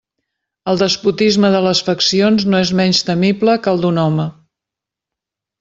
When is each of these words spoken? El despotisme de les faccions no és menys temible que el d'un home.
El 0.71 0.79
despotisme 0.83 1.51
de 1.57 1.59
les 1.67 1.81
faccions 1.89 2.47
no 2.53 2.63
és 2.69 2.73
menys 2.81 3.03
temible 3.13 3.59
que 3.67 3.75
el 3.77 3.85
d'un 3.85 4.05
home. 4.07 4.29